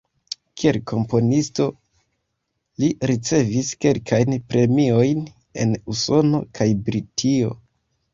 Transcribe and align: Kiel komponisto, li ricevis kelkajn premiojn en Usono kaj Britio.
Kiel 0.59 0.77
komponisto, 0.91 1.65
li 2.83 2.89
ricevis 3.11 3.69
kelkajn 3.85 4.37
premiojn 4.55 5.21
en 5.65 5.77
Usono 5.95 6.41
kaj 6.61 6.69
Britio. 6.89 7.53